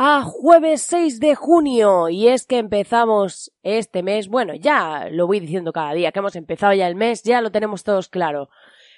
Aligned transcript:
a 0.00 0.22
jueves 0.22 0.82
6 0.82 1.18
de 1.18 1.34
junio 1.34 2.08
y 2.08 2.28
es 2.28 2.46
que 2.46 2.58
empezamos 2.58 3.52
este 3.64 4.04
mes. 4.04 4.28
Bueno, 4.28 4.54
ya 4.54 5.08
lo 5.10 5.26
voy 5.26 5.40
diciendo 5.40 5.72
cada 5.72 5.92
día 5.92 6.12
que 6.12 6.20
hemos 6.20 6.36
empezado 6.36 6.72
ya 6.72 6.86
el 6.86 6.94
mes, 6.94 7.24
ya 7.24 7.40
lo 7.40 7.50
tenemos 7.50 7.82
todos 7.82 8.08
claro. 8.08 8.48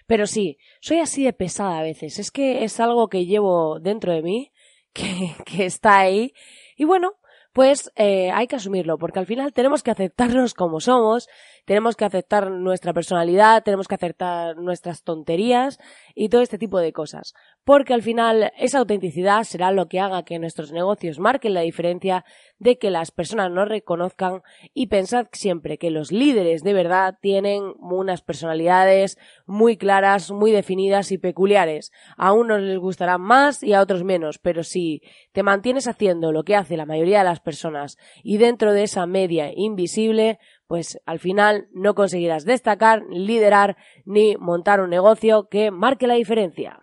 Pero 0.06 0.26
sí, 0.26 0.58
soy 0.82 0.98
así 0.98 1.24
de 1.24 1.32
pesada 1.32 1.78
a 1.78 1.82
veces. 1.82 2.18
Es 2.18 2.30
que 2.30 2.64
es 2.64 2.80
algo 2.80 3.08
que 3.08 3.24
llevo 3.24 3.80
dentro 3.80 4.12
de 4.12 4.20
mí, 4.20 4.52
que, 4.92 5.34
que 5.46 5.64
está 5.64 6.00
ahí. 6.00 6.34
Y 6.76 6.84
bueno, 6.84 7.14
pues 7.54 7.90
eh, 7.96 8.30
hay 8.30 8.46
que 8.46 8.56
asumirlo, 8.56 8.98
porque 8.98 9.20
al 9.20 9.26
final 9.26 9.54
tenemos 9.54 9.82
que 9.82 9.90
aceptarnos 9.90 10.52
como 10.52 10.80
somos, 10.80 11.28
tenemos 11.70 11.94
que 11.94 12.04
aceptar 12.04 12.50
nuestra 12.50 12.92
personalidad, 12.92 13.62
tenemos 13.62 13.86
que 13.86 13.94
aceptar 13.94 14.56
nuestras 14.56 15.04
tonterías 15.04 15.78
y 16.16 16.28
todo 16.28 16.40
este 16.40 16.58
tipo 16.58 16.80
de 16.80 16.92
cosas. 16.92 17.32
Porque 17.62 17.94
al 17.94 18.02
final 18.02 18.50
esa 18.58 18.80
autenticidad 18.80 19.44
será 19.44 19.70
lo 19.70 19.86
que 19.86 20.00
haga 20.00 20.24
que 20.24 20.40
nuestros 20.40 20.72
negocios 20.72 21.20
marquen 21.20 21.54
la 21.54 21.60
diferencia 21.60 22.24
de 22.58 22.76
que 22.76 22.90
las 22.90 23.12
personas 23.12 23.52
nos 23.52 23.68
reconozcan 23.68 24.42
y 24.74 24.88
pensad 24.88 25.28
siempre 25.30 25.78
que 25.78 25.90
los 25.90 26.10
líderes 26.10 26.64
de 26.64 26.74
verdad 26.74 27.14
tienen 27.20 27.62
unas 27.78 28.20
personalidades 28.20 29.16
muy 29.46 29.76
claras, 29.76 30.32
muy 30.32 30.50
definidas 30.50 31.12
y 31.12 31.18
peculiares. 31.18 31.92
A 32.16 32.32
unos 32.32 32.62
les 32.62 32.78
gustarán 32.78 33.20
más 33.20 33.62
y 33.62 33.74
a 33.74 33.80
otros 33.80 34.02
menos, 34.02 34.38
pero 34.38 34.64
si 34.64 35.02
te 35.30 35.44
mantienes 35.44 35.86
haciendo 35.86 36.32
lo 36.32 36.42
que 36.42 36.56
hace 36.56 36.76
la 36.76 36.84
mayoría 36.84 37.18
de 37.18 37.26
las 37.26 37.38
personas 37.38 37.96
y 38.24 38.38
dentro 38.38 38.72
de 38.72 38.82
esa 38.82 39.06
media 39.06 39.52
invisible, 39.54 40.40
pues 40.70 40.98
al 41.04 41.18
final 41.18 41.68
no 41.72 41.94
conseguirás 41.96 42.44
destacar, 42.44 43.02
liderar 43.10 43.76
ni 44.04 44.36
montar 44.36 44.80
un 44.80 44.90
negocio 44.90 45.48
que 45.50 45.72
marque 45.72 46.06
la 46.06 46.14
diferencia. 46.14 46.78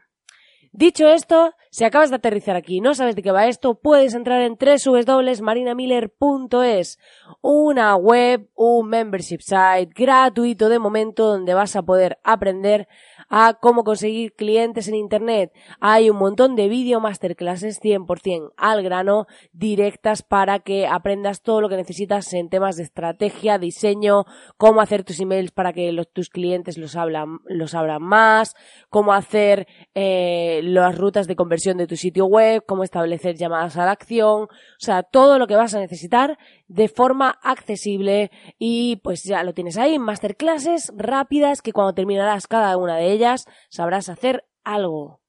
Dicho 0.74 1.08
esto, 1.08 1.54
si 1.72 1.86
acabas 1.86 2.10
de 2.10 2.18
aterrizar 2.18 2.58
aquí 2.58 2.80
y 2.80 2.82
no 2.82 2.96
sabes 2.96 3.16
de 3.16 3.24
qué 3.24 3.32
va 3.32 3.48
esto, 3.48 3.80
puedes 3.80 4.14
entrar 4.14 4.42
en 4.42 4.58
www.marinamiller.es, 4.60 7.00
una 7.42 7.96
web, 7.96 8.50
un 8.56 8.90
membership 8.90 9.40
site 9.40 9.94
gratuito 9.96 10.68
de 10.68 10.80
momento 10.80 11.26
donde 11.26 11.54
vas 11.54 11.78
a 11.78 11.84
poder 11.84 12.20
aprender 12.26 12.90
a 13.30 13.56
cómo 13.59 13.83
conseguir 13.83 14.33
clientes 14.33 14.88
en 14.88 14.95
Internet. 14.95 15.52
Hay 15.80 16.09
un 16.09 16.17
montón 16.17 16.56
de 16.56 16.70
video 16.70 17.00
masterclasses 17.00 17.81
100% 17.81 18.53
al 18.58 18.84
grano, 18.84 19.28
directas 19.52 20.22
para 20.23 20.59
que 20.59 20.88
aprendas 20.88 21.42
todo 21.42 21.61
lo 21.61 21.69
que 21.69 21.75
necesitas 21.75 22.31
en 22.34 22.50
temas 22.50 22.78
de 22.78 22.84
estrategia, 22.84 23.58
diseño, 23.58 24.25
cómo 24.58 24.81
hacer 24.81 25.03
tus 25.03 25.19
emails 25.19 25.52
para 25.52 25.73
que 25.73 25.92
los, 25.92 26.11
tus 26.11 26.30
clientes 26.30 26.78
los 26.78 26.95
hablan, 26.95 27.39
los 27.45 27.73
abran 27.73 28.02
más, 28.02 28.56
cómo 28.89 29.14
hacer 29.14 29.67
eh, 29.94 30.62
las 30.64 30.97
rutas 30.97 31.28
de 31.28 31.36
conversión 31.36 31.78
de 31.78 31.88
tu 31.88 31.95
sitio 31.95 32.25
web, 32.25 32.64
cómo 32.66 32.84
establecer 32.84 33.36
llamadas 33.36 33.78
a 33.78 33.86
la 33.86 33.91
acción, 33.91 34.44
o 34.44 34.50
sea, 34.80 35.03
todo 35.03 35.39
lo 35.39 35.47
que 35.47 35.56
vas 35.56 35.73
a 35.73 35.80
necesitar 35.80 36.38
de 36.68 36.88
forma 36.88 37.30
accesible 37.42 38.32
y 38.60 38.98
pues 38.98 39.23
ya 39.23 39.44
lo 39.44 39.54
tienes 39.54 39.78
ahí, 39.78 40.00
masterclasses 40.00 40.92
rápidas 40.96 41.62
que 41.62 41.74
cuando 41.74 41.94
terminarás 41.94 42.47
cada 42.47 42.78
una 42.78 42.97
de 42.97 43.12
ellas 43.12 43.46
sabrás 43.69 44.09
hacer 44.09 44.46
algo. 44.64 45.22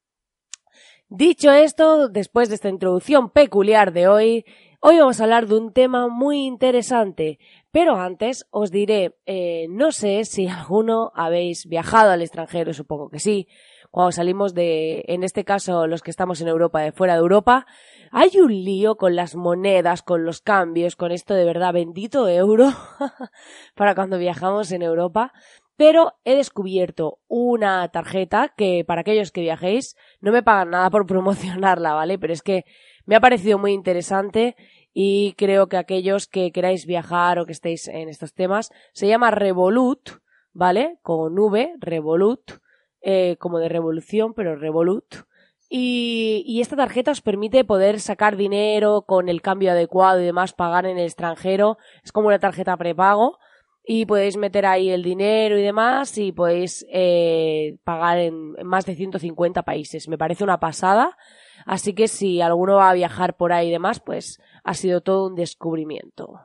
Dicho 1.08 1.50
esto, 1.52 2.08
después 2.08 2.48
de 2.48 2.56
esta 2.56 2.68
introducción 2.68 3.30
peculiar 3.30 3.92
de 3.92 4.08
hoy, 4.08 4.44
hoy 4.80 4.98
vamos 4.98 5.20
a 5.20 5.24
hablar 5.24 5.46
de 5.46 5.56
un 5.56 5.72
tema 5.72 6.08
muy 6.08 6.44
interesante, 6.44 7.38
pero 7.70 7.96
antes 7.96 8.46
os 8.50 8.70
diré, 8.70 9.16
eh, 9.24 9.68
no 9.70 9.90
sé 9.90 10.24
si 10.24 10.46
alguno 10.48 11.10
habéis 11.14 11.66
viajado 11.66 12.10
al 12.10 12.20
extranjero, 12.20 12.74
supongo 12.74 13.08
que 13.08 13.20
sí, 13.20 13.48
cuando 13.90 14.12
salimos 14.12 14.54
de, 14.54 15.04
en 15.08 15.24
este 15.24 15.44
caso, 15.44 15.86
los 15.86 16.02
que 16.02 16.10
estamos 16.10 16.40
en 16.40 16.48
Europa, 16.48 16.80
de 16.80 16.92
fuera 16.92 17.14
de 17.14 17.20
Europa, 17.20 17.66
hay 18.10 18.38
un 18.38 18.52
lío 18.52 18.96
con 18.96 19.16
las 19.16 19.34
monedas, 19.34 20.02
con 20.02 20.24
los 20.24 20.40
cambios, 20.40 20.96
con 20.96 21.12
esto 21.12 21.34
de 21.34 21.44
verdad, 21.44 21.72
bendito 21.72 22.28
euro, 22.28 22.70
para 23.74 23.94
cuando 23.94 24.18
viajamos 24.18 24.72
en 24.72 24.82
Europa. 24.82 25.32
Pero 25.76 26.14
he 26.24 26.34
descubierto 26.34 27.20
una 27.28 27.88
tarjeta 27.88 28.52
que 28.56 28.84
para 28.84 29.02
aquellos 29.02 29.30
que 29.30 29.42
viajéis 29.42 29.96
no 30.20 30.32
me 30.32 30.42
pagan 30.42 30.70
nada 30.70 30.90
por 30.90 31.06
promocionarla, 31.06 31.94
¿vale? 31.94 32.18
Pero 32.18 32.32
es 32.32 32.42
que 32.42 32.64
me 33.06 33.14
ha 33.14 33.20
parecido 33.20 33.58
muy 33.58 33.72
interesante 33.72 34.56
y 34.92 35.34
creo 35.34 35.68
que 35.68 35.76
aquellos 35.76 36.26
que 36.26 36.50
queráis 36.50 36.84
viajar 36.84 37.38
o 37.38 37.46
que 37.46 37.52
estéis 37.52 37.86
en 37.88 38.08
estos 38.08 38.34
temas, 38.34 38.70
se 38.92 39.06
llama 39.06 39.30
Revolut, 39.30 40.10
¿vale? 40.52 40.98
Con 41.02 41.38
V, 41.38 41.74
Revolut, 41.78 42.58
eh, 43.00 43.36
como 43.38 43.58
de 43.58 43.68
revolución, 43.68 44.34
pero 44.34 44.56
Revolut. 44.56 45.14
Y, 45.70 46.44
y, 46.46 46.62
esta 46.62 46.76
tarjeta 46.76 47.10
os 47.10 47.20
permite 47.20 47.62
poder 47.62 48.00
sacar 48.00 48.36
dinero 48.36 49.02
con 49.02 49.28
el 49.28 49.42
cambio 49.42 49.72
adecuado 49.72 50.20
y 50.20 50.24
demás, 50.24 50.54
pagar 50.54 50.86
en 50.86 50.96
el 50.96 51.04
extranjero. 51.04 51.76
Es 52.02 52.10
como 52.10 52.28
una 52.28 52.38
tarjeta 52.38 52.76
prepago 52.76 53.38
y 53.90 54.04
podéis 54.04 54.36
meter 54.36 54.66
ahí 54.66 54.90
el 54.90 55.02
dinero 55.02 55.58
y 55.58 55.62
demás 55.62 56.18
y 56.18 56.30
podéis 56.30 56.84
eh, 56.92 57.78
pagar 57.84 58.18
en, 58.18 58.52
más 58.62 58.84
de 58.84 58.94
150 58.94 59.62
países. 59.62 60.08
Me 60.08 60.18
parece 60.18 60.44
una 60.44 60.60
pasada. 60.60 61.16
Así 61.64 61.94
que 61.94 62.06
si 62.06 62.42
alguno 62.42 62.76
va 62.76 62.90
a 62.90 62.94
viajar 62.94 63.38
por 63.38 63.50
ahí 63.50 63.68
y 63.68 63.70
demás, 63.70 64.00
pues 64.00 64.42
ha 64.62 64.74
sido 64.74 65.00
todo 65.00 65.28
un 65.28 65.36
descubrimiento. 65.36 66.38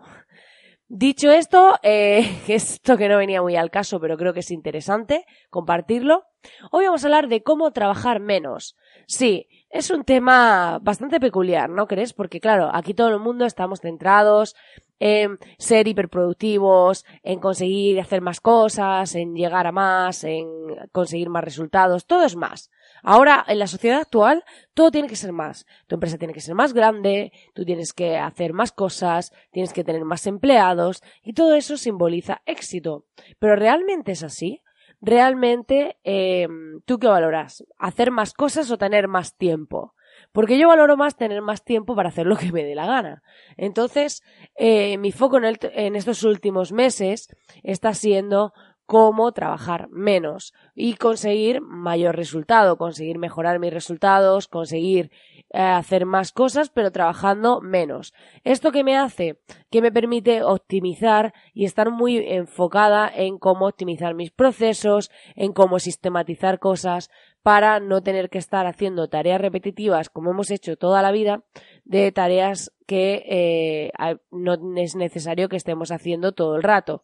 Dicho 0.87 1.31
esto, 1.31 1.75
eh, 1.83 2.25
esto 2.47 2.95
que 2.95 3.09
no 3.09 3.17
venía 3.17 3.41
muy 3.41 3.57
al 3.57 3.71
caso, 3.71 3.99
pero 3.99 4.15
creo 4.15 4.33
que 4.33 4.39
es 4.39 4.51
interesante 4.51 5.25
compartirlo. 5.49 6.23
Hoy 6.71 6.85
vamos 6.85 7.03
a 7.03 7.07
hablar 7.07 7.27
de 7.27 7.43
cómo 7.43 7.71
trabajar 7.71 8.19
menos. 8.19 8.75
Sí, 9.07 9.47
es 9.69 9.89
un 9.89 10.03
tema 10.03 10.79
bastante 10.81 11.19
peculiar, 11.19 11.69
¿no 11.69 11.87
crees? 11.87 12.13
Porque 12.13 12.39
claro, 12.39 12.69
aquí 12.73 12.93
todo 12.93 13.09
el 13.09 13.19
mundo 13.19 13.45
estamos 13.45 13.81
centrados 13.81 14.55
en 14.99 15.37
ser 15.57 15.87
hiperproductivos, 15.87 17.05
en 17.23 17.39
conseguir 17.39 17.99
hacer 17.99 18.21
más 18.21 18.39
cosas, 18.39 19.15
en 19.15 19.35
llegar 19.35 19.67
a 19.67 19.73
más, 19.73 20.23
en 20.23 20.47
conseguir 20.93 21.29
más 21.29 21.43
resultados, 21.43 22.05
todo 22.05 22.23
es 22.23 22.37
más. 22.37 22.71
Ahora, 23.01 23.43
en 23.49 23.59
la 23.59 23.67
sociedad 23.67 23.99
actual, 23.99 24.45
todo 24.73 24.91
tiene 24.91 25.09
que 25.09 25.17
ser 25.17 25.33
más. 25.33 25.65
Tu 25.87 25.95
empresa 25.95 26.17
tiene 26.17 26.33
que 26.33 26.39
ser 26.39 26.55
más 26.55 26.71
grande, 26.73 27.33
tú 27.53 27.65
tienes 27.65 27.91
que 27.91 28.17
hacer 28.17 28.53
más 28.53 28.71
cosas, 28.71 29.33
tienes 29.51 29.73
que 29.73 29.83
tener 29.83 30.05
más 30.05 30.25
empleados, 30.25 31.03
y 31.21 31.33
todo 31.33 31.55
eso 31.55 31.75
simboliza 31.75 32.41
éxito. 32.45 33.05
Pero 33.39 33.57
¿realmente 33.57 34.13
es 34.13 34.23
así? 34.23 34.62
¿Realmente 35.05 35.97
eh, 36.05 36.47
tú 36.85 36.97
qué 36.97 37.07
valoras? 37.07 37.65
¿Hacer 37.77 38.09
más 38.09 38.33
cosas 38.33 38.71
o 38.71 38.77
tener 38.77 39.09
más 39.09 39.35
tiempo? 39.35 39.95
Porque 40.31 40.57
yo 40.57 40.69
valoro 40.69 40.95
más 40.95 41.17
tener 41.17 41.41
más 41.41 41.65
tiempo 41.65 41.93
para 41.93 42.07
hacer 42.07 42.25
lo 42.25 42.37
que 42.37 42.53
me 42.53 42.63
dé 42.63 42.73
la 42.73 42.87
gana. 42.87 43.21
Entonces, 43.57 44.23
eh, 44.55 44.97
mi 44.99 45.11
foco 45.11 45.41
en, 45.41 45.95
estos 45.97 46.23
últimos 46.23 46.71
meses 46.71 47.27
está 47.63 47.93
siendo 47.93 48.53
cómo 48.93 49.31
trabajar 49.31 49.89
menos 49.89 50.53
y 50.75 50.97
conseguir 50.97 51.61
mayor 51.61 52.15
resultado, 52.15 52.77
conseguir 52.77 53.17
mejorar 53.17 53.57
mis 53.57 53.73
resultados, 53.73 54.47
conseguir 54.47 55.09
eh, 55.49 55.63
hacer 55.63 56.05
más 56.05 56.31
cosas, 56.31 56.69
pero 56.69 56.91
trabajando 56.91 57.59
menos. 57.59 58.13
¿Esto 58.43 58.71
qué 58.71 58.83
me 58.83 58.95
hace? 58.95 59.39
Que 59.71 59.81
me 59.81 59.91
permite 59.91 60.43
optimizar 60.43 61.33
y 61.55 61.65
estar 61.65 61.89
muy 61.89 62.17
enfocada 62.17 63.11
en 63.11 63.39
cómo 63.39 63.65
optimizar 63.65 64.13
mis 64.13 64.29
procesos, 64.29 65.09
en 65.35 65.53
cómo 65.53 65.79
sistematizar 65.79 66.59
cosas 66.59 67.09
para 67.41 67.79
no 67.79 68.03
tener 68.03 68.29
que 68.29 68.37
estar 68.37 68.67
haciendo 68.67 69.09
tareas 69.09 69.41
repetitivas 69.41 70.11
como 70.11 70.29
hemos 70.29 70.51
hecho 70.51 70.77
toda 70.77 71.01
la 71.01 71.11
vida 71.11 71.43
de 71.83 72.11
tareas 72.11 72.71
que 72.85 73.23
eh, 73.27 73.91
no 74.29 74.53
es 74.77 74.95
necesario 74.95 75.49
que 75.49 75.57
estemos 75.57 75.91
haciendo 75.91 76.33
todo 76.33 76.55
el 76.57 76.61
rato. 76.61 77.01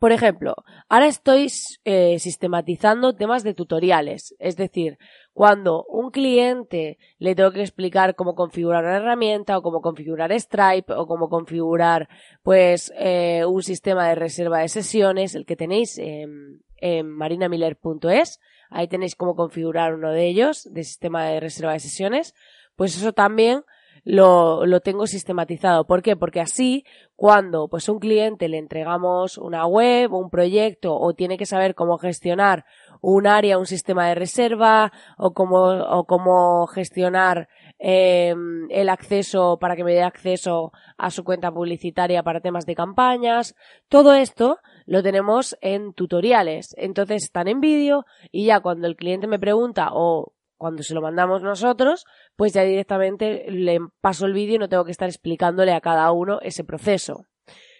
Por 0.00 0.12
ejemplo, 0.12 0.54
ahora 0.88 1.08
estoy 1.08 1.48
eh, 1.84 2.18
sistematizando 2.18 3.14
temas 3.14 3.42
de 3.42 3.52
tutoriales, 3.52 4.34
es 4.38 4.56
decir, 4.56 4.96
cuando 5.34 5.84
un 5.84 6.10
cliente 6.10 6.96
le 7.18 7.34
tengo 7.34 7.52
que 7.52 7.60
explicar 7.60 8.14
cómo 8.14 8.34
configurar 8.34 8.82
una 8.82 8.96
herramienta 8.96 9.58
o 9.58 9.62
cómo 9.62 9.82
configurar 9.82 10.32
Stripe 10.32 10.94
o 10.94 11.06
cómo 11.06 11.28
configurar 11.28 12.08
pues 12.42 12.90
eh, 12.96 13.44
un 13.44 13.62
sistema 13.62 14.08
de 14.08 14.14
reserva 14.14 14.60
de 14.60 14.68
sesiones, 14.68 15.34
el 15.34 15.44
que 15.44 15.56
tenéis 15.56 15.98
en, 15.98 16.62
en 16.78 17.06
marinamiller.es, 17.06 18.40
ahí 18.70 18.88
tenéis 18.88 19.14
cómo 19.14 19.36
configurar 19.36 19.92
uno 19.92 20.12
de 20.12 20.28
ellos 20.28 20.66
de 20.72 20.82
sistema 20.82 21.26
de 21.26 21.40
reserva 21.40 21.74
de 21.74 21.80
sesiones, 21.80 22.34
pues 22.74 22.96
eso 22.96 23.12
también 23.12 23.64
lo, 24.04 24.66
lo 24.66 24.80
tengo 24.80 25.06
sistematizado. 25.06 25.86
¿Por 25.86 26.02
qué? 26.02 26.16
Porque 26.16 26.40
así, 26.40 26.84
cuando 27.16 27.68
pues 27.68 27.88
un 27.88 27.98
cliente 27.98 28.48
le 28.48 28.58
entregamos 28.58 29.38
una 29.38 29.66
web, 29.66 30.12
un 30.12 30.30
proyecto 30.30 30.96
o 30.96 31.14
tiene 31.14 31.36
que 31.36 31.46
saber 31.46 31.74
cómo 31.74 31.98
gestionar 31.98 32.64
un 33.00 33.26
área, 33.26 33.58
un 33.58 33.66
sistema 33.66 34.08
de 34.08 34.14
reserva 34.14 34.92
o 35.16 35.32
cómo, 35.32 35.64
o 35.68 36.04
cómo 36.04 36.66
gestionar 36.66 37.48
eh, 37.78 38.34
el 38.68 38.88
acceso 38.88 39.58
para 39.58 39.76
que 39.76 39.84
me 39.84 39.92
dé 39.92 40.02
acceso 40.02 40.72
a 40.98 41.10
su 41.10 41.24
cuenta 41.24 41.50
publicitaria 41.50 42.22
para 42.22 42.40
temas 42.40 42.66
de 42.66 42.74
campañas. 42.74 43.54
Todo 43.88 44.14
esto 44.14 44.58
lo 44.86 45.02
tenemos 45.02 45.56
en 45.60 45.92
tutoriales. 45.94 46.74
Entonces 46.76 47.24
están 47.24 47.48
en 47.48 47.60
vídeo 47.60 48.04
y 48.30 48.46
ya 48.46 48.60
cuando 48.60 48.86
el 48.86 48.96
cliente 48.96 49.26
me 49.26 49.38
pregunta 49.38 49.90
o 49.92 50.32
cuando 50.60 50.82
se 50.82 50.92
lo 50.92 51.00
mandamos 51.00 51.42
nosotros, 51.42 52.04
pues 52.36 52.52
ya 52.52 52.62
directamente 52.64 53.50
le 53.50 53.78
paso 54.02 54.26
el 54.26 54.34
vídeo 54.34 54.56
y 54.56 54.58
no 54.58 54.68
tengo 54.68 54.84
que 54.84 54.90
estar 54.90 55.08
explicándole 55.08 55.72
a 55.72 55.80
cada 55.80 56.12
uno 56.12 56.38
ese 56.42 56.64
proceso. 56.64 57.24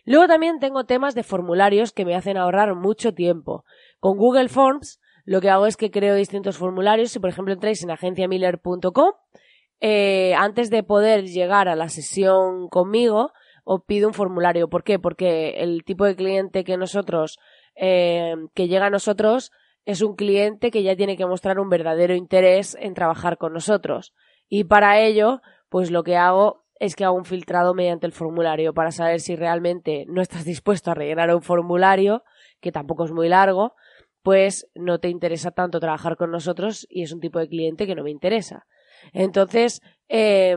Luego 0.06 0.26
también 0.26 0.60
tengo 0.60 0.84
temas 0.84 1.14
de 1.14 1.22
formularios 1.22 1.92
que 1.92 2.06
me 2.06 2.16
hacen 2.16 2.38
ahorrar 2.38 2.74
mucho 2.74 3.12
tiempo. 3.12 3.66
Con 3.98 4.16
Google 4.16 4.48
Forms 4.48 4.98
lo 5.26 5.42
que 5.42 5.50
hago 5.50 5.66
es 5.66 5.76
que 5.76 5.90
creo 5.90 6.14
distintos 6.14 6.56
formularios. 6.56 7.10
Si 7.10 7.18
por 7.18 7.28
ejemplo 7.28 7.52
entráis 7.52 7.82
en 7.82 7.90
agenciamiller.com, 7.90 9.12
eh, 9.80 10.32
antes 10.38 10.70
de 10.70 10.82
poder 10.82 11.26
llegar 11.26 11.68
a 11.68 11.76
la 11.76 11.90
sesión 11.90 12.68
conmigo, 12.70 13.32
os 13.64 13.82
pido 13.84 14.08
un 14.08 14.14
formulario. 14.14 14.70
¿Por 14.70 14.84
qué? 14.84 14.98
Porque 14.98 15.60
el 15.60 15.84
tipo 15.84 16.06
de 16.06 16.16
cliente 16.16 16.64
que 16.64 16.78
nosotros, 16.78 17.38
eh, 17.74 18.36
que 18.54 18.68
llega 18.68 18.86
a 18.86 18.90
nosotros, 18.90 19.52
es 19.84 20.02
un 20.02 20.14
cliente 20.14 20.70
que 20.70 20.82
ya 20.82 20.96
tiene 20.96 21.16
que 21.16 21.26
mostrar 21.26 21.58
un 21.58 21.68
verdadero 21.68 22.14
interés 22.14 22.76
en 22.80 22.94
trabajar 22.94 23.38
con 23.38 23.52
nosotros. 23.52 24.14
Y 24.48 24.64
para 24.64 25.00
ello, 25.00 25.40
pues 25.68 25.90
lo 25.90 26.02
que 26.02 26.16
hago 26.16 26.64
es 26.80 26.96
que 26.96 27.04
hago 27.04 27.16
un 27.16 27.24
filtrado 27.24 27.74
mediante 27.74 28.06
el 28.06 28.12
formulario 28.12 28.72
para 28.72 28.90
saber 28.90 29.20
si 29.20 29.36
realmente 29.36 30.06
no 30.08 30.22
estás 30.22 30.44
dispuesto 30.44 30.90
a 30.90 30.94
rellenar 30.94 31.34
un 31.34 31.42
formulario, 31.42 32.24
que 32.60 32.72
tampoco 32.72 33.04
es 33.04 33.12
muy 33.12 33.28
largo, 33.28 33.74
pues 34.22 34.68
no 34.74 34.98
te 34.98 35.08
interesa 35.08 35.50
tanto 35.50 35.80
trabajar 35.80 36.16
con 36.16 36.30
nosotros 36.30 36.86
y 36.90 37.02
es 37.02 37.12
un 37.12 37.20
tipo 37.20 37.38
de 37.38 37.48
cliente 37.48 37.86
que 37.86 37.94
no 37.94 38.02
me 38.02 38.10
interesa. 38.10 38.66
Entonces, 39.12 39.82
eh, 40.08 40.56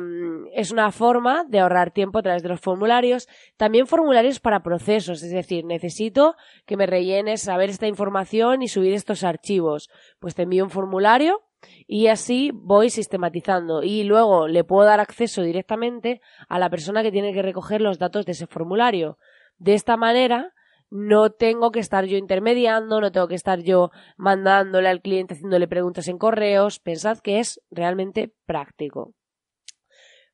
es 0.54 0.72
una 0.72 0.92
forma 0.92 1.46
de 1.48 1.60
ahorrar 1.60 1.92
tiempo 1.92 2.20
a 2.20 2.24
través 2.24 2.42
de 2.42 2.50
los 2.50 2.60
formularios. 2.60 3.28
También 3.56 3.86
formularios 3.86 4.40
para 4.40 4.64
procesos, 4.64 5.22
es 5.22 5.32
decir, 5.32 5.64
necesito 5.64 6.36
que 6.66 6.76
me 6.76 6.88
rellenes 6.88 7.44
saber 7.44 7.70
esta 7.70 7.88
información 7.88 8.64
y 8.64 8.68
subir 8.68 8.94
estos 8.94 9.24
archivos. 9.24 9.90
Pues 10.20 10.34
te 10.34 10.44
envío 10.44 10.64
un 10.64 10.72
formulario 10.72 11.42
y 11.88 12.08
así 12.08 12.52
voy 12.54 12.90
sistematizando 12.90 13.84
y 13.84 14.04
luego 14.04 14.48
le 14.48 14.64
puedo 14.64 14.86
dar 14.86 15.00
acceso 15.00 15.44
directamente 15.44 16.20
a 16.50 16.58
la 16.58 16.70
persona 16.70 17.04
que 17.04 17.12
tiene 17.12 17.34
que 17.34 17.42
recoger 17.42 17.80
los 17.80 18.00
datos 18.00 18.26
de 18.26 18.32
ese 18.32 18.48
formulario. 18.48 19.18
De 19.58 19.76
esta 19.76 19.98
manera, 19.98 20.53
no 20.94 21.32
tengo 21.32 21.72
que 21.72 21.80
estar 21.80 22.06
yo 22.06 22.18
intermediando, 22.18 23.02
no 23.02 23.12
tengo 23.12 23.28
que 23.28 23.34
estar 23.34 23.60
yo 23.62 23.90
mandándole 24.16 24.90
al 24.90 25.02
cliente 25.02 25.34
haciéndole 25.34 25.68
preguntas 25.68 26.08
en 26.08 26.20
correos. 26.20 26.80
Pensad 26.80 27.18
que 27.18 27.40
es 27.40 27.60
realmente 27.72 28.32
práctico. 28.46 29.16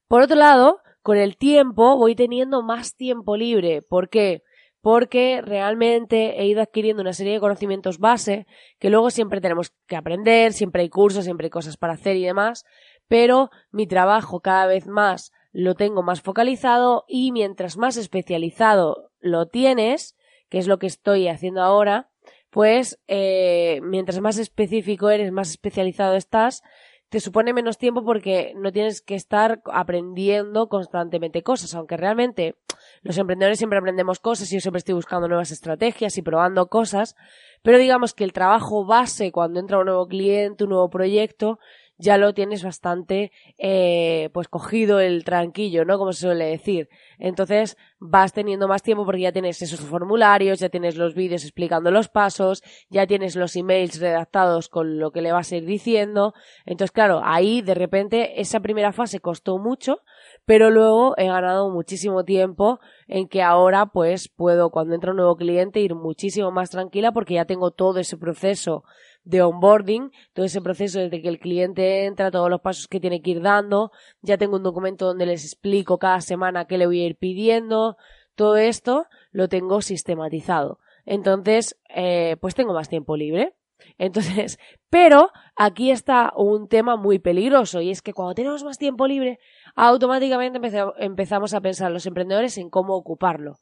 Por 0.10 0.22
otro 0.22 0.36
lado, 0.36 0.82
con 1.02 1.16
el 1.16 1.38
tiempo 1.38 1.96
voy 1.96 2.14
teniendo 2.14 2.62
más 2.62 2.98
tiempo 2.98 3.38
libre. 3.38 3.82
¿Por 3.82 4.10
qué? 4.10 4.44
Porque 4.82 5.42
realmente 5.42 6.42
he 6.42 6.48
ido 6.48 6.62
adquiriendo 6.62 7.02
una 7.04 7.14
serie 7.14 7.34
de 7.34 7.40
conocimientos 7.40 7.98
base 7.98 8.46
que 8.80 8.90
luego 8.90 9.12
siempre 9.12 9.40
tenemos 9.40 9.72
que 9.88 9.96
aprender, 9.96 10.52
siempre 10.52 10.82
hay 10.82 10.90
cursos, 10.90 11.24
siempre 11.24 11.46
hay 11.46 11.52
cosas 11.52 11.78
para 11.78 11.94
hacer 11.94 12.18
y 12.18 12.26
demás, 12.26 12.66
pero 13.08 13.50
mi 13.72 13.88
trabajo 13.88 14.42
cada 14.42 14.68
vez 14.68 14.88
más 14.88 15.32
lo 15.54 15.76
tengo 15.76 16.04
más 16.04 16.22
focalizado 16.22 17.06
y 17.08 17.32
mientras 17.32 17.78
más 17.78 17.96
especializado 17.96 19.10
lo 19.22 19.48
tienes, 19.48 20.18
que 20.50 20.58
es 20.58 20.68
lo 20.68 20.80
que 20.80 20.88
estoy 20.88 21.28
haciendo 21.28 21.62
ahora, 21.62 22.10
pues 22.50 23.00
eh, 23.08 23.80
mientras 23.84 24.20
más 24.20 24.38
específico 24.38 25.10
eres, 25.10 25.32
más 25.32 25.52
especializado 25.52 26.16
estás, 26.16 26.64
te 27.10 27.20
supone 27.20 27.54
menos 27.54 27.78
tiempo 27.78 28.04
porque 28.04 28.54
no 28.56 28.72
tienes 28.72 29.02
que 29.02 29.16
estar 29.16 29.62
aprendiendo 29.72 30.70
constantemente 30.70 31.42
cosas, 31.42 31.74
aunque 31.74 31.98
realmente 31.98 32.56
los 33.02 33.18
emprendedores 33.18 33.58
siempre 33.58 33.80
aprendemos 33.80 34.20
cosas 34.20 34.52
y 34.52 34.56
yo 34.56 34.62
siempre 34.62 34.78
estoy 34.80 34.94
buscando 34.94 35.28
nuevas 35.28 35.52
estrategias 35.52 36.18
y 36.18 36.22
probando 36.22 36.68
cosas, 36.68 37.16
pero 37.64 37.80
digamos 37.80 38.14
que 38.14 38.24
el 38.24 38.34
trabajo 38.34 38.86
base 38.86 39.32
cuando 39.32 39.60
entra 39.60 39.80
un 39.80 39.86
nuevo 39.86 40.08
cliente, 40.08 40.66
un 40.66 40.72
nuevo 40.72 40.90
proyecto, 40.90 41.60
ya 42.00 42.18
lo 42.18 42.34
tienes 42.34 42.64
bastante 42.64 43.32
eh, 43.58 44.30
pues 44.34 44.48
cogido 44.48 45.02
el 45.02 45.26
tranquillo, 45.26 45.84
¿no? 45.84 45.98
Como 46.00 46.14
se 46.14 46.22
suele 46.22 46.46
decir. 46.46 46.90
Entonces 47.20 47.78
vas 48.00 48.32
teniendo 48.32 48.70
más 48.70 48.82
tiempo 48.82 49.06
porque 49.06 49.22
ya 49.22 49.34
tienes 49.34 49.62
esos 49.62 49.82
formularios, 49.82 50.60
ya 50.60 50.70
tienes 50.70 50.96
los 50.96 51.14
vídeos 51.14 51.44
explicando 51.44 51.92
los 51.92 52.08
pasos, 52.08 52.64
ya 52.90 53.06
tienes 53.06 53.36
los 53.36 53.56
emails 53.58 54.00
redactados 54.00 54.70
con 54.70 54.98
lo 54.98 55.12
que 55.12 55.22
le 55.22 55.34
vas 55.34 55.52
a 55.52 55.58
ir 55.58 55.66
diciendo. 55.66 56.34
Entonces, 56.66 56.94
claro, 56.94 57.22
ahí 57.24 57.62
de 57.62 57.76
repente 57.76 58.40
esa 58.40 58.62
primera 58.62 58.94
fase 58.94 59.20
costó 59.20 59.58
mucho, 59.58 60.00
pero 60.46 60.70
luego 60.70 61.16
he 61.18 61.28
ganado 61.28 61.70
muchísimo 61.70 62.24
tiempo 62.24 62.80
en 63.08 63.28
que 63.28 63.42
ahora 63.42 63.88
pues 63.88 64.30
puedo 64.30 64.70
cuando 64.70 64.96
entra 64.96 65.12
un 65.12 65.18
nuevo 65.18 65.36
cliente 65.36 65.82
ir 65.82 65.96
muchísimo 65.96 66.50
más 66.50 66.70
tranquila 66.70 67.12
porque 67.12 67.34
ya 67.34 67.44
tengo 67.44 67.72
todo 67.72 68.00
ese 68.00 68.16
proceso 68.16 68.86
de 69.30 69.44
onboarding, 69.44 70.12
todo 70.34 70.48
ese 70.48 70.60
proceso 70.60 71.00
desde 71.00 71.22
que 71.22 71.30
el 71.30 71.40
cliente 71.40 72.06
entra, 72.06 72.32
todos 72.32 72.50
los 72.50 72.62
pasos 72.62 72.88
que 72.88 73.00
tiene 73.00 73.22
que 73.22 73.30
ir 73.30 73.42
dando, 73.42 73.92
ya 74.22 74.40
tengo 74.40 74.56
un 74.56 74.64
documento 74.64 75.06
donde 75.06 75.28
les 75.28 75.46
explico 75.46 76.00
cada 76.00 76.20
semana 76.22 76.66
qué 76.66 76.80
le 76.80 76.88
voy 76.88 77.02
a 77.02 77.06
ir 77.06 77.16
pidiendo, 77.16 77.96
todo 78.34 78.58
esto 78.58 79.06
lo 79.32 79.48
tengo 79.48 79.82
sistematizado. 79.84 80.80
Entonces, 81.06 81.80
eh, 81.90 82.38
pues 82.42 82.56
tengo 82.56 82.74
más 82.74 82.90
tiempo 82.90 83.16
libre. 83.16 83.54
Entonces, 84.00 84.58
pero 84.90 85.30
aquí 85.56 85.92
está 85.92 86.34
un 86.36 86.68
tema 86.68 86.96
muy 86.96 87.20
peligroso 87.20 87.82
y 87.82 87.92
es 87.92 88.02
que 88.02 88.14
cuando 88.14 88.34
tenemos 88.34 88.64
más 88.64 88.80
tiempo 88.80 89.06
libre, 89.06 89.38
automáticamente 89.76 90.60
empezamos 90.98 91.54
a 91.54 91.62
pensar 91.62 91.92
los 91.92 92.08
emprendedores 92.08 92.58
en 92.58 92.72
cómo 92.72 92.96
ocuparlo. 92.96 93.60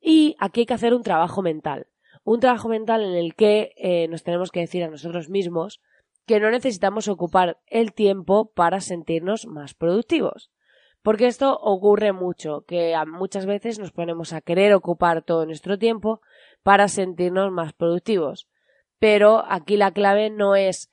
Y 0.00 0.36
aquí 0.38 0.60
hay 0.60 0.66
que 0.66 0.74
hacer 0.74 0.94
un 0.94 1.02
trabajo 1.02 1.42
mental 1.42 1.88
un 2.28 2.40
trabajo 2.40 2.68
mental 2.68 3.02
en 3.02 3.14
el 3.14 3.34
que 3.34 3.72
eh, 3.76 4.06
nos 4.08 4.22
tenemos 4.22 4.50
que 4.50 4.60
decir 4.60 4.84
a 4.84 4.90
nosotros 4.90 5.30
mismos 5.30 5.80
que 6.26 6.40
no 6.40 6.50
necesitamos 6.50 7.08
ocupar 7.08 7.58
el 7.66 7.94
tiempo 7.94 8.52
para 8.54 8.82
sentirnos 8.82 9.46
más 9.46 9.72
productivos. 9.72 10.50
Porque 11.02 11.26
esto 11.26 11.58
ocurre 11.58 12.12
mucho, 12.12 12.64
que 12.68 12.94
muchas 13.06 13.46
veces 13.46 13.78
nos 13.78 13.92
ponemos 13.92 14.34
a 14.34 14.42
querer 14.42 14.74
ocupar 14.74 15.22
todo 15.22 15.46
nuestro 15.46 15.78
tiempo 15.78 16.20
para 16.62 16.88
sentirnos 16.88 17.50
más 17.50 17.72
productivos. 17.72 18.46
Pero 18.98 19.42
aquí 19.48 19.78
la 19.78 19.92
clave 19.92 20.28
no 20.28 20.54
es 20.54 20.90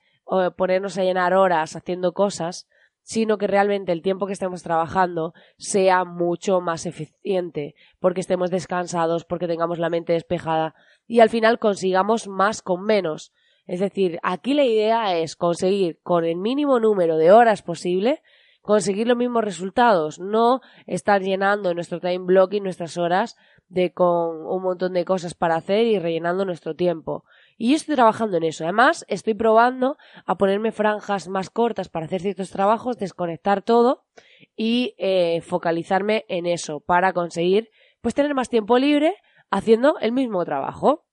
ponernos 0.56 0.96
a 0.96 1.04
llenar 1.04 1.34
horas 1.34 1.76
haciendo 1.76 2.14
cosas, 2.14 2.66
sino 3.06 3.38
que 3.38 3.46
realmente 3.46 3.92
el 3.92 4.02
tiempo 4.02 4.26
que 4.26 4.32
estemos 4.32 4.64
trabajando 4.64 5.32
sea 5.58 6.04
mucho 6.04 6.60
más 6.60 6.86
eficiente, 6.86 7.76
porque 8.00 8.20
estemos 8.20 8.50
descansados, 8.50 9.24
porque 9.24 9.46
tengamos 9.46 9.78
la 9.78 9.90
mente 9.90 10.12
despejada 10.12 10.74
y 11.06 11.20
al 11.20 11.30
final 11.30 11.60
consigamos 11.60 12.26
más 12.26 12.62
con 12.62 12.82
menos. 12.82 13.32
Es 13.64 13.78
decir, 13.78 14.18
aquí 14.24 14.54
la 14.54 14.64
idea 14.64 15.16
es 15.16 15.36
conseguir 15.36 16.00
con 16.02 16.24
el 16.24 16.34
mínimo 16.34 16.80
número 16.80 17.16
de 17.16 17.30
horas 17.30 17.62
posible 17.62 18.22
conseguir 18.60 19.06
los 19.06 19.16
mismos 19.16 19.44
resultados, 19.44 20.18
no 20.18 20.60
estar 20.88 21.22
llenando 21.22 21.72
nuestro 21.74 22.00
time 22.00 22.24
blocking 22.24 22.64
nuestras 22.64 22.98
horas 22.98 23.36
de 23.68 23.92
con 23.92 24.44
un 24.44 24.62
montón 24.64 24.94
de 24.94 25.04
cosas 25.04 25.34
para 25.34 25.54
hacer 25.54 25.86
y 25.86 26.00
rellenando 26.00 26.44
nuestro 26.44 26.74
tiempo. 26.74 27.22
Y 27.56 27.70
yo 27.70 27.76
estoy 27.76 27.94
trabajando 27.94 28.36
en 28.36 28.42
eso. 28.42 28.64
Además, 28.64 29.04
estoy 29.08 29.34
probando 29.34 29.96
a 30.26 30.36
ponerme 30.36 30.72
franjas 30.72 31.28
más 31.28 31.50
cortas 31.50 31.88
para 31.88 32.06
hacer 32.06 32.20
ciertos 32.20 32.50
trabajos, 32.50 32.98
desconectar 32.98 33.62
todo 33.62 34.04
y 34.56 34.94
eh, 34.98 35.40
focalizarme 35.40 36.24
en 36.28 36.46
eso 36.46 36.80
para 36.80 37.12
conseguir 37.12 37.70
pues 38.00 38.14
tener 38.14 38.34
más 38.34 38.48
tiempo 38.48 38.78
libre 38.78 39.16
haciendo 39.50 39.98
el 40.00 40.12
mismo 40.12 40.44
trabajo. 40.44 41.06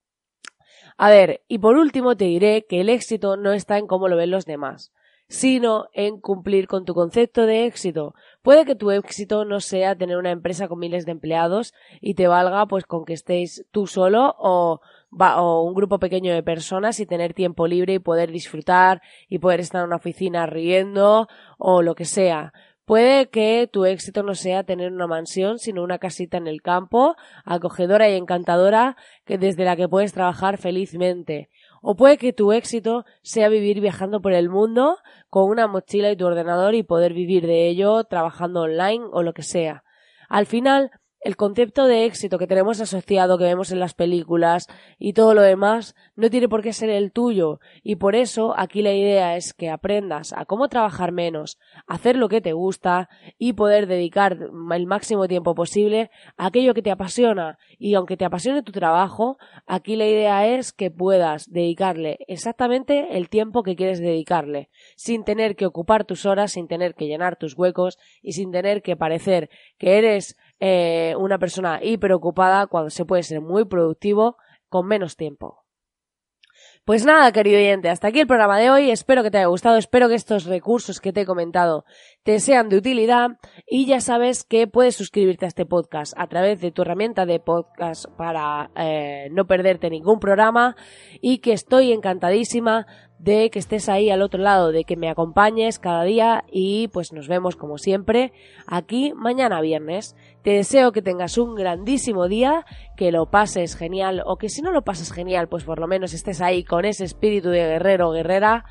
A 0.97 1.09
ver, 1.09 1.43
y 1.47 1.59
por 1.59 1.77
último 1.77 2.15
te 2.15 2.25
diré 2.25 2.65
que 2.67 2.81
el 2.81 2.89
éxito 2.89 3.37
no 3.37 3.53
está 3.53 3.77
en 3.77 3.87
cómo 3.87 4.07
lo 4.07 4.17
ven 4.17 4.31
los 4.31 4.45
demás, 4.45 4.91
sino 5.27 5.87
en 5.93 6.19
cumplir 6.19 6.67
con 6.67 6.85
tu 6.85 6.93
concepto 6.93 7.45
de 7.45 7.65
éxito. 7.65 8.13
Puede 8.41 8.65
que 8.65 8.75
tu 8.75 8.91
éxito 8.91 9.45
no 9.45 9.59
sea 9.59 9.95
tener 9.95 10.17
una 10.17 10.31
empresa 10.31 10.67
con 10.67 10.79
miles 10.79 11.05
de 11.05 11.11
empleados 11.11 11.73
y 12.01 12.13
te 12.13 12.27
valga 12.27 12.65
pues 12.67 12.85
con 12.85 13.05
que 13.05 13.13
estéis 13.13 13.65
tú 13.71 13.87
solo 13.87 14.35
o, 14.37 14.81
o 15.11 15.63
un 15.63 15.73
grupo 15.73 15.99
pequeño 15.99 16.33
de 16.33 16.43
personas 16.43 16.99
y 16.99 17.05
tener 17.05 17.33
tiempo 17.33 17.67
libre 17.67 17.95
y 17.95 17.99
poder 17.99 18.31
disfrutar 18.31 19.01
y 19.27 19.39
poder 19.39 19.59
estar 19.59 19.81
en 19.81 19.87
una 19.87 19.95
oficina 19.95 20.45
riendo 20.45 21.27
o 21.57 21.81
lo 21.81 21.95
que 21.95 22.05
sea. 22.05 22.53
Puede 22.85 23.29
que 23.29 23.69
tu 23.71 23.85
éxito 23.85 24.23
no 24.23 24.35
sea 24.35 24.65
tener 24.65 24.91
una 24.91 25.07
mansión, 25.07 25.57
sino 25.57 25.83
una 25.83 25.99
casita 25.99 26.35
en 26.35 26.47
el 26.47 26.61
campo, 26.61 27.15
acogedora 27.45 28.09
y 28.09 28.15
encantadora, 28.15 28.97
que 29.23 29.37
desde 29.37 29.63
la 29.63 29.77
que 29.77 29.87
puedes 29.87 30.11
trabajar 30.11 30.57
felizmente. 30.57 31.49
O 31.85 31.97
puede 31.97 32.17
que 32.17 32.31
tu 32.31 32.53
éxito 32.53 33.03
sea 33.23 33.49
vivir 33.49 33.81
viajando 33.81 34.21
por 34.21 34.31
el 34.31 34.47
mundo 34.47 34.99
con 35.29 35.49
una 35.49 35.67
mochila 35.67 36.09
y 36.11 36.15
tu 36.15 36.25
ordenador 36.25 36.75
y 36.75 36.83
poder 36.83 37.13
vivir 37.13 37.45
de 37.45 37.67
ello 37.67 38.05
trabajando 38.05 38.61
online 38.61 39.03
o 39.11 39.21
lo 39.21 39.33
que 39.33 39.43
sea. 39.43 39.83
Al 40.29 40.45
final, 40.45 40.91
el 41.23 41.35
concepto 41.37 41.85
de 41.85 42.05
éxito 42.05 42.37
que 42.37 42.47
tenemos 42.47 42.81
asociado, 42.81 43.37
que 43.37 43.45
vemos 43.45 43.71
en 43.71 43.79
las 43.79 43.93
películas 43.93 44.67
y 44.99 45.13
todo 45.13 45.33
lo 45.33 45.41
demás, 45.41 45.95
no 46.15 46.29
tiene 46.29 46.49
por 46.49 46.61
qué 46.61 46.73
ser 46.73 46.89
el 46.89 47.11
tuyo. 47.11 47.59
Y 47.81 47.95
por 47.95 48.15
eso 48.15 48.53
aquí 48.57 48.81
la 48.81 48.93
idea 48.93 49.35
es 49.37 49.53
que 49.53 49.69
aprendas 49.69 50.33
a 50.33 50.45
cómo 50.45 50.67
trabajar 50.67 51.11
menos, 51.11 51.59
hacer 51.87 52.17
lo 52.17 52.29
que 52.29 52.41
te 52.41 52.53
gusta 52.53 53.09
y 53.37 53.53
poder 53.53 53.87
dedicar 53.87 54.37
el 54.73 54.85
máximo 54.85 55.27
tiempo 55.27 55.55
posible 55.55 56.11
a 56.37 56.47
aquello 56.47 56.73
que 56.73 56.81
te 56.81 56.91
apasiona. 56.91 57.57
Y 57.77 57.95
aunque 57.95 58.17
te 58.17 58.25
apasione 58.25 58.63
tu 58.63 58.71
trabajo, 58.71 59.37
aquí 59.65 59.95
la 59.95 60.07
idea 60.07 60.47
es 60.47 60.73
que 60.73 60.91
puedas 60.91 61.49
dedicarle 61.49 62.19
exactamente 62.27 63.17
el 63.17 63.29
tiempo 63.29 63.63
que 63.63 63.75
quieres 63.75 63.99
dedicarle, 63.99 64.69
sin 64.95 65.23
tener 65.23 65.55
que 65.55 65.65
ocupar 65.65 66.05
tus 66.05 66.25
horas, 66.25 66.51
sin 66.51 66.67
tener 66.67 66.95
que 66.95 67.07
llenar 67.07 67.37
tus 67.37 67.57
huecos 67.57 67.97
y 68.21 68.33
sin 68.33 68.51
tener 68.51 68.81
que 68.81 68.95
parecer 68.97 69.49
que 69.77 69.97
eres 69.97 70.35
eh, 70.65 71.13
una 71.17 71.39
persona 71.39 71.81
hiperocupada 71.83 72.67
cuando 72.67 72.89
se 72.89 73.03
puede 73.03 73.23
ser 73.23 73.41
muy 73.41 73.65
productivo 73.65 74.37
con 74.69 74.87
menos 74.87 75.17
tiempo. 75.17 75.65
Pues 76.85 77.05
nada, 77.05 77.33
querido 77.33 77.57
oyente, 77.57 77.89
hasta 77.89 78.07
aquí 78.07 78.21
el 78.21 78.27
programa 78.27 78.57
de 78.57 78.69
hoy. 78.69 78.89
Espero 78.89 79.23
que 79.23 79.31
te 79.31 79.39
haya 79.39 79.47
gustado, 79.47 79.75
espero 79.75 80.07
que 80.07 80.15
estos 80.15 80.45
recursos 80.45 81.01
que 81.01 81.11
te 81.11 81.21
he 81.21 81.25
comentado 81.25 81.83
te 82.23 82.39
sean 82.39 82.69
de 82.69 82.77
utilidad 82.77 83.31
y 83.67 83.87
ya 83.87 83.99
sabes 83.99 84.45
que 84.45 84.67
puedes 84.67 84.95
suscribirte 84.95 85.43
a 85.43 85.49
este 85.49 85.65
podcast 85.65 86.13
a 86.15 86.27
través 86.27 86.61
de 86.61 86.71
tu 86.71 86.83
herramienta 86.83 87.25
de 87.25 87.41
podcast 87.41 88.05
para 88.17 88.71
eh, 88.77 89.27
no 89.31 89.45
perderte 89.45 89.89
ningún 89.89 90.21
programa 90.21 90.77
y 91.19 91.39
que 91.39 91.51
estoy 91.51 91.91
encantadísima 91.91 92.87
de 93.23 93.49
que 93.49 93.59
estés 93.59 93.87
ahí 93.87 94.09
al 94.09 94.21
otro 94.21 94.41
lado, 94.41 94.73
de 94.73 94.83
que 94.83 94.97
me 94.97 95.09
acompañes 95.09 95.79
cada 95.79 96.03
día 96.03 96.43
y 96.51 96.89
pues 96.89 97.13
nos 97.13 97.29
vemos 97.29 97.55
como 97.55 97.77
siempre 97.77 98.33
aquí 98.67 99.13
mañana 99.15 99.61
viernes. 99.61 100.17
Te 100.41 100.51
deseo 100.51 100.91
que 100.91 101.01
tengas 101.01 101.37
un 101.37 101.55
grandísimo 101.55 102.27
día, 102.27 102.65
que 102.97 103.13
lo 103.13 103.27
pases 103.27 103.77
genial 103.77 104.23
o 104.25 104.35
que 104.35 104.49
si 104.49 104.61
no 104.61 104.73
lo 104.73 104.81
pasas 104.81 105.13
genial, 105.13 105.47
pues 105.47 105.63
por 105.63 105.79
lo 105.79 105.87
menos 105.87 106.13
estés 106.13 106.41
ahí 106.41 106.65
con 106.65 106.83
ese 106.83 107.05
espíritu 107.05 107.47
de 107.47 107.59
guerrero 107.59 108.09
o 108.09 108.11
guerrera 108.11 108.65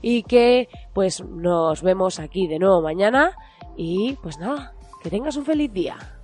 y 0.00 0.22
que 0.22 0.68
pues 0.94 1.24
nos 1.24 1.82
vemos 1.82 2.20
aquí 2.20 2.46
de 2.46 2.60
nuevo 2.60 2.80
mañana 2.82 3.32
y 3.76 4.16
pues 4.22 4.38
nada, 4.38 4.72
que 5.02 5.10
tengas 5.10 5.36
un 5.36 5.44
feliz 5.44 5.72
día. 5.72 6.15